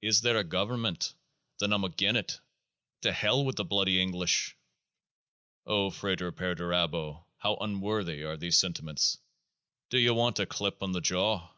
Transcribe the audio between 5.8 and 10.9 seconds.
FRATER PERDURABO, how unworthy are these sentiments!"" D'ye want a clip